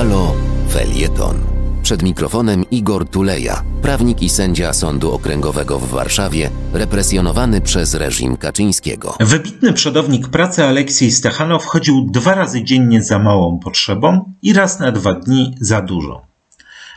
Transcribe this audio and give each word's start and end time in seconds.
Halo 0.00 0.34
Felieton. 0.68 1.36
Przed 1.82 2.02
mikrofonem 2.02 2.64
Igor 2.70 3.08
Tuleja, 3.08 3.62
prawnik 3.82 4.22
i 4.22 4.28
sędzia 4.28 4.72
Sądu 4.72 5.12
Okręgowego 5.12 5.78
w 5.78 5.88
Warszawie, 5.90 6.50
represjonowany 6.72 7.60
przez 7.60 7.94
reżim 7.94 8.36
Kaczyńskiego. 8.36 9.16
Wybitny 9.20 9.72
przodownik 9.72 10.28
pracy 10.28 10.64
Aleksiej 10.64 11.10
Stachanow 11.10 11.64
chodził 11.64 12.06
dwa 12.10 12.34
razy 12.34 12.64
dziennie 12.64 13.02
za 13.02 13.18
małą 13.18 13.58
potrzebą 13.58 14.32
i 14.42 14.52
raz 14.52 14.78
na 14.78 14.92
dwa 14.92 15.14
dni 15.14 15.54
za 15.60 15.82
dużą. 15.82 16.20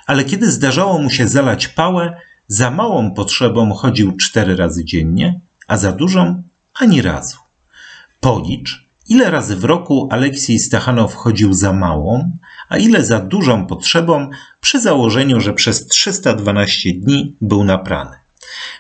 Ale 0.07 0.25
kiedy 0.25 0.51
zdarzało 0.51 0.99
mu 0.99 1.09
się 1.09 1.27
zalać 1.27 1.67
pałę, 1.67 2.17
za 2.47 2.71
małą 2.71 3.11
potrzebą 3.11 3.73
chodził 3.73 4.17
cztery 4.17 4.55
razy 4.55 4.85
dziennie, 4.85 5.39
a 5.67 5.77
za 5.77 5.91
dużą 5.91 6.43
ani 6.79 7.01
razu. 7.01 7.37
Policz, 8.19 8.87
ile 9.13 9.31
razy 9.31 9.55
w 9.55 9.63
roku 9.63 10.07
Aleksiej 10.11 10.59
Stachanow 10.59 11.15
chodził 11.15 11.53
za 11.53 11.73
małą, 11.73 12.37
a 12.69 12.77
ile 12.77 13.05
za 13.05 13.19
dużą 13.19 13.67
potrzebą 13.67 14.29
przy 14.61 14.79
założeniu, 14.79 15.39
że 15.39 15.53
przez 15.53 15.87
312 15.87 16.93
dni 16.93 17.35
był 17.41 17.63
naprany. 17.63 18.15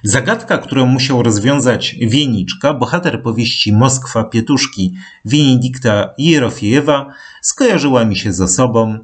Zagadka, 0.03 0.57
którą 0.57 0.85
musiał 0.85 1.23
rozwiązać 1.23 1.95
Wieniczka, 2.01 2.73
bohater 2.73 3.23
powieści 3.23 3.73
Moskwa 3.73 4.23
Pietuszki 4.23 4.93
Wienidikta 5.25 6.13
Jerofiejewa, 6.17 7.13
skojarzyła 7.41 8.05
mi 8.05 8.15
się 8.15 8.33
z 8.33 8.41
osobą 8.41 8.99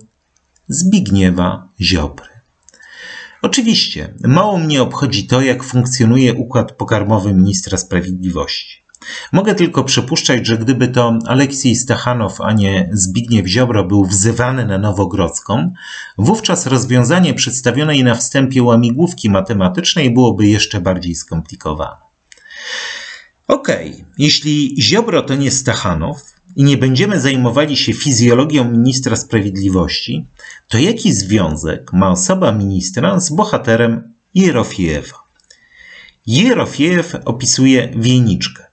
Zbigniewa 0.67 1.67
Ziobry. 1.81 2.29
Oczywiście, 3.41 4.13
mało 4.23 4.57
mnie 4.57 4.81
obchodzi 4.81 5.27
to, 5.27 5.41
jak 5.41 5.63
funkcjonuje 5.63 6.33
układ 6.33 6.71
pokarmowy 6.71 7.33
ministra 7.33 7.77
sprawiedliwości. 7.77 8.78
Mogę 9.31 9.55
tylko 9.55 9.83
przypuszczać, 9.83 10.47
że 10.47 10.57
gdyby 10.57 10.87
to 10.87 11.19
Aleksiej 11.25 11.75
Stachanow, 11.75 12.41
a 12.41 12.53
nie 12.53 12.89
Zbigniew 12.93 13.47
Ziobro 13.47 13.83
był 13.83 14.05
wzywany 14.05 14.65
na 14.65 14.77
Nowogrodzką, 14.77 15.73
wówczas 16.17 16.67
rozwiązanie 16.67 17.33
przedstawionej 17.33 18.03
na 18.03 18.15
wstępie 18.15 18.63
łamigłówki 18.63 19.29
matematycznej 19.29 20.13
byłoby 20.13 20.47
jeszcze 20.47 20.81
bardziej 20.81 21.15
skomplikowane. 21.15 22.09
Okej, 23.47 23.93
okay, 23.93 24.05
jeśli 24.17 24.75
Ziobro 24.81 25.21
to 25.21 25.35
nie 25.35 25.51
Stachanow 25.51 26.17
i 26.55 26.63
nie 26.63 26.77
będziemy 26.77 27.21
zajmowali 27.21 27.77
się 27.77 27.93
fizjologią 27.93 28.71
ministra 28.71 29.15
sprawiedliwości, 29.15 30.27
to 30.67 30.77
jaki 30.77 31.13
związek 31.13 31.93
ma 31.93 32.11
osoba 32.11 32.51
ministra 32.51 33.19
z 33.19 33.29
bohaterem 33.29 34.13
Jerofiejewa? 34.35 35.23
Jerofiejew 36.27 37.15
opisuje 37.25 37.93
wieniczkę 37.95 38.68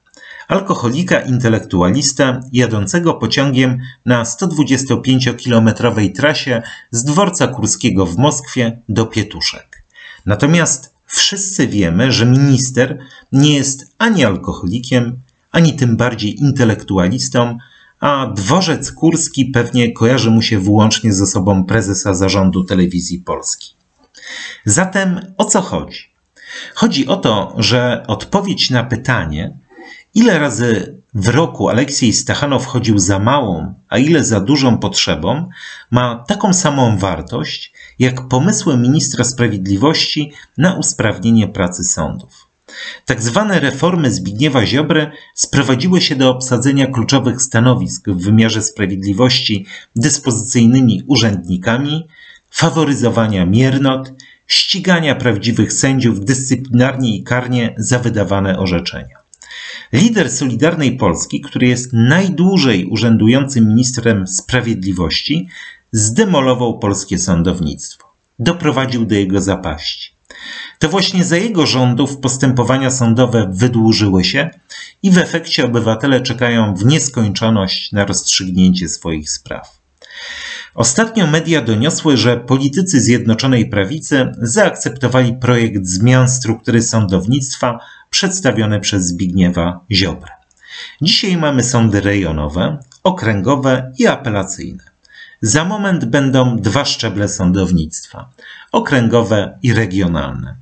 alkoholika 0.49 1.21
intelektualista 1.21 2.41
jadącego 2.53 3.15
pociągiem 3.15 3.79
na 4.05 4.23
125-kilometrowej 4.23 6.13
trasie 6.13 6.63
z 6.91 7.05
dworca 7.05 7.47
Kurskiego 7.47 8.07
w 8.07 8.17
Moskwie 8.19 8.81
do 8.89 9.07
Pietuszek. 9.07 9.85
Natomiast 10.27 10.95
wszyscy 11.07 11.67
wiemy, 11.69 12.13
że 12.13 12.27
minister 12.27 12.99
nie 13.33 13.55
jest 13.55 13.95
ani 13.99 14.25
alkoholikiem, 14.25 15.21
ani 15.51 15.77
tym 15.77 15.97
bardziej 15.97 16.41
intelektualistą, 16.41 17.59
a 18.01 18.27
dworzec 18.35 18.93
Kurski 18.93 19.45
pewnie 19.45 19.93
kojarzy 19.93 20.31
mu 20.31 20.43
się 20.43 20.59
wyłącznie 20.59 21.13
z 21.13 21.23
osobą 21.23 21.65
prezesa 21.65 22.15
zarządu 22.15 22.65
telewizji 22.65 23.19
polskiej. 23.19 23.77
Zatem 24.65 25.21
o 25.37 25.45
co 25.45 25.61
chodzi? 25.61 26.17
Chodzi 26.75 27.07
o 27.07 27.17
to, 27.17 27.55
że 27.59 28.05
odpowiedź 28.07 28.71
na 28.71 28.85
pytanie, 28.85 29.59
Ile 30.17 30.39
razy 30.39 31.03
w 31.15 31.29
roku 31.29 31.69
Aleksiej 31.69 32.13
Stachanow 32.13 32.67
chodził 32.67 32.99
za 32.99 33.19
małą, 33.19 33.75
a 33.89 33.99
ile 33.99 34.25
za 34.25 34.41
dużą 34.41 34.79
potrzebą, 34.79 35.49
ma 35.91 36.25
taką 36.29 36.53
samą 36.53 36.99
wartość, 36.99 37.73
jak 37.99 38.29
pomysły 38.29 38.79
ministra 38.79 39.25
sprawiedliwości 39.25 40.33
na 40.59 40.75
usprawnienie 40.75 41.49
pracy 41.49 41.85
sądów. 41.85 42.49
Tak 43.05 43.23
zwane 43.23 43.61
reformy 43.61 44.11
Zbigniewa 44.11 44.67
Ziobry 44.67 45.11
sprowadziły 45.35 46.01
się 46.01 46.17
do 46.17 46.31
obsadzenia 46.31 46.87
kluczowych 46.87 47.43
stanowisk 47.43 48.09
w 48.09 48.23
wymiarze 48.23 48.63
sprawiedliwości 48.63 49.67
dyspozycyjnymi 49.97 51.03
urzędnikami, 51.07 52.07
faworyzowania 52.51 53.47
miernot, 53.47 54.13
ścigania 54.47 55.15
prawdziwych 55.15 55.73
sędziów 55.73 56.25
dyscyplinarnie 56.25 57.17
i 57.17 57.23
karnie 57.23 57.75
za 57.79 57.99
wydawane 57.99 58.59
orzeczenia. 58.59 59.26
Lider 59.93 60.31
Solidarnej 60.31 60.97
Polski, 60.97 61.41
który 61.41 61.67
jest 61.67 61.93
najdłużej 61.93 62.87
urzędującym 62.87 63.69
ministrem 63.69 64.27
sprawiedliwości, 64.27 65.49
zdemolował 65.93 66.79
polskie 66.79 67.19
sądownictwo. 67.19 68.13
Doprowadził 68.39 69.07
do 69.07 69.15
jego 69.15 69.41
zapaści. 69.41 70.17
To 70.79 70.89
właśnie 70.89 71.25
za 71.25 71.37
jego 71.37 71.67
rządów 71.67 72.19
postępowania 72.19 72.91
sądowe 72.91 73.51
wydłużyły 73.53 74.25
się 74.25 74.51
i 75.03 75.11
w 75.11 75.19
efekcie 75.19 75.65
obywatele 75.65 76.21
czekają 76.21 76.75
w 76.75 76.87
nieskończoność 76.87 77.93
na 77.93 78.05
rozstrzygnięcie 78.05 78.89
swoich 78.89 79.31
spraw. 79.31 79.79
Ostatnio 80.75 81.27
media 81.27 81.63
doniosły, 81.63 82.17
że 82.17 82.37
politycy 82.37 83.01
Zjednoczonej 83.01 83.71
Prawicy 83.71 84.33
zaakceptowali 84.39 85.35
projekt 85.35 85.87
zmian 85.87 86.29
struktury 86.29 86.83
sądownictwa 86.83 87.79
przedstawione 88.17 88.81
przez 88.81 89.07
Zbigniewa 89.07 89.81
Ziobrę. 89.91 90.33
Dzisiaj 91.03 91.37
mamy 91.37 91.63
sądy 91.63 92.01
rejonowe, 92.01 92.79
okręgowe 93.03 93.93
i 93.99 94.07
apelacyjne. 94.07 94.85
Za 95.43 95.65
moment 95.65 96.05
będą 96.05 96.57
dwa 96.57 96.85
szczeble 96.85 97.29
sądownictwa 97.29 98.29
okręgowe 98.73 99.59
i 99.63 99.73
regionalne. 99.73 100.57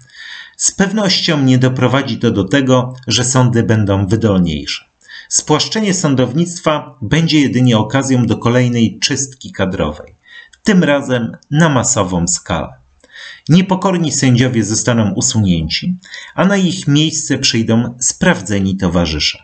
Z 0.56 0.70
pewnością 0.70 1.41
nie 1.41 1.59
doprowadzi 1.59 2.19
to 2.19 2.31
do 2.31 2.44
tego, 2.44 2.94
że 3.06 3.25
sądy 3.25 3.62
będą 3.62 4.06
wydolniejsze. 4.06 4.84
Spłaszczenie 5.28 5.94
sądownictwa 5.94 6.98
będzie 7.03 7.41
jedynie 7.41 7.78
okazją 7.78 8.26
do 8.26 8.37
kolejnej 8.37 8.98
czystki 8.98 9.53
kadrowej, 9.53 10.14
tym 10.62 10.84
razem 10.84 11.37
na 11.50 11.69
masową 11.69 12.28
skalę. 12.28 12.83
Niepokorni 13.48 14.12
sędziowie 14.12 14.64
zostaną 14.64 15.12
usunięci, 15.12 15.94
a 16.34 16.44
na 16.44 16.56
ich 16.56 16.88
miejsce 16.88 17.38
przyjdą 17.38 17.94
sprawdzeni 18.00 18.76
towarzysze. 18.76 19.38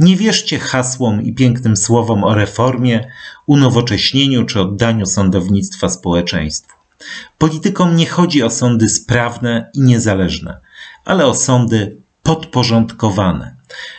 Nie 0.00 0.16
wierzcie 0.16 0.58
hasłom 0.58 1.22
i 1.22 1.32
pięknym 1.32 1.76
słowom 1.76 2.24
o 2.24 2.34
reformie, 2.34 3.10
unowocześnieniu 3.46 4.44
czy 4.44 4.60
oddaniu 4.60 5.06
sądownictwa 5.06 5.88
społeczeństwu. 5.88 6.76
Politykom 7.38 7.96
nie 7.96 8.06
chodzi 8.06 8.42
o 8.42 8.50
sądy 8.50 8.88
sprawne 8.88 9.70
i 9.74 9.80
niezależne, 9.80 10.60
ale 11.04 11.26
o 11.26 11.34
sądy 11.34 11.96
podporządkowane. 12.22 13.56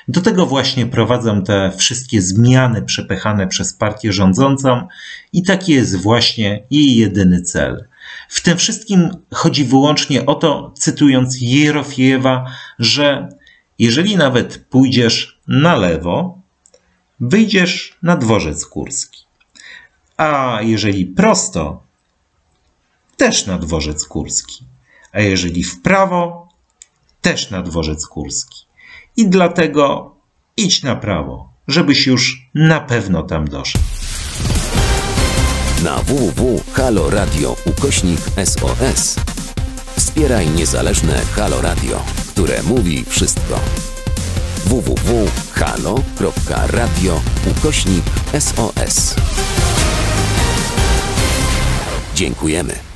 Do 0.07 0.21
tego 0.21 0.45
właśnie 0.45 0.85
prowadzą 0.85 1.43
te 1.43 1.71
wszystkie 1.77 2.21
zmiany 2.21 2.81
przepychane 2.81 3.47
przez 3.47 3.73
partię 3.73 4.13
rządzącą 4.13 4.87
i 5.33 5.43
taki 5.43 5.71
jest 5.71 5.95
właśnie 5.95 6.63
jej 6.71 6.95
jedyny 6.95 7.41
cel– 7.41 7.85
w 8.29 8.41
tym 8.41 8.57
wszystkim 8.57 9.09
chodzi 9.33 9.65
wyłącznie 9.65 10.25
o 10.25 10.35
to, 10.35 10.73
cytując 10.77 11.37
Jerofiewa, 11.41 12.45
że 12.79 13.29
jeżeli 13.79 14.17
nawet 14.17 14.65
pójdziesz 14.69 15.39
na 15.47 15.75
lewo, 15.75 16.41
wyjdziesz 17.19 17.97
na 18.03 18.17
dworzec 18.17 18.65
kurski. 18.65 19.23
A 20.17 20.59
jeżeli 20.61 21.05
prosto, 21.05 21.83
też 23.17 23.45
na 23.45 23.57
dworzec 23.57 24.03
kurski. 24.03 24.65
A 25.11 25.21
jeżeli 25.21 25.63
w 25.63 25.81
prawo, 25.81 26.47
też 27.21 27.49
na 27.49 27.61
dworzec 27.61 28.07
kurski. 28.07 28.65
I 29.17 29.29
dlatego 29.29 30.15
idź 30.57 30.83
na 30.83 30.95
prawo, 30.95 31.49
żebyś 31.67 32.07
już 32.07 32.49
na 32.53 32.79
pewno 32.79 33.23
tam 33.23 33.47
doszedł 33.47 33.85
na 35.87 36.03
www.haloradio 36.03 37.55
ukośnik 37.65 38.19
SOS. 38.45 39.15
Wspieraj 39.97 40.49
niezależne 40.49 41.21
Halo 41.35 41.61
Radio, 41.61 42.03
które 42.27 42.63
mówi 42.63 43.05
wszystko. 43.09 43.59
www.halo.radio 44.65 45.21
ukośnik 47.51 48.03
SOS. 48.39 49.15
Dziękujemy. 52.15 52.86